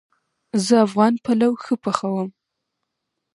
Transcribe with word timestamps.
زه 0.65 0.73
افغان 0.85 1.13
پلو 1.23 1.49
ښه 1.63 1.75
پخوم 1.83 2.29